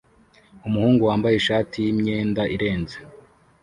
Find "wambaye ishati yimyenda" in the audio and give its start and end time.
1.09-2.43